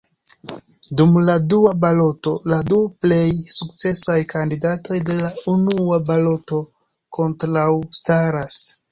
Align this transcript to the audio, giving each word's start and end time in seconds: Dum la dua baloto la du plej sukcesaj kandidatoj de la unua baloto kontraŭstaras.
Dum 0.99 1.11
la 1.25 1.33
dua 1.53 1.71
baloto 1.81 2.31
la 2.53 2.57
du 2.71 2.79
plej 3.05 3.27
sukcesaj 3.55 4.15
kandidatoj 4.33 4.97
de 5.09 5.17
la 5.19 5.29
unua 5.51 5.99
baloto 6.09 6.63
kontraŭstaras. 7.19 8.57